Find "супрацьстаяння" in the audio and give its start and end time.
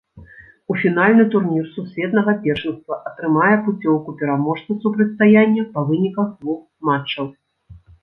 4.89-5.71